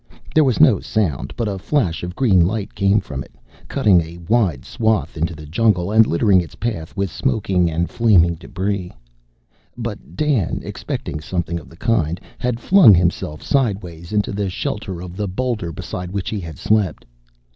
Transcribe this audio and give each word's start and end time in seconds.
There 0.33 0.43
was 0.43 0.59
no 0.59 0.79
sound, 0.79 1.31
but 1.37 1.47
a 1.47 1.59
flash 1.59 2.01
of 2.01 2.15
green 2.15 2.43
light 2.43 2.73
came 2.73 3.01
from 3.01 3.23
it, 3.23 3.35
cutting 3.67 4.01
a 4.01 4.17
wide 4.27 4.65
swath 4.65 5.15
into 5.15 5.35
the 5.35 5.45
jungle, 5.45 5.91
and 5.91 6.07
littering 6.07 6.41
its 6.41 6.55
path 6.55 6.97
with 6.97 7.11
smoking 7.11 7.69
and 7.69 7.87
flaming 7.87 8.33
debris. 8.33 8.91
But 9.77 10.15
Dan, 10.15 10.59
expecting 10.63 11.19
something 11.21 11.59
of 11.59 11.69
the 11.69 11.77
kind, 11.77 12.19
had 12.39 12.59
flung 12.59 12.95
himself 12.95 13.43
sidewise 13.43 14.11
into 14.11 14.31
the 14.31 14.49
shelter 14.49 15.03
of 15.03 15.15
the 15.15 15.27
boulder 15.27 15.71
beside 15.71 16.09
which 16.09 16.31
he 16.31 16.39
had 16.39 16.57
slept. 16.57 17.05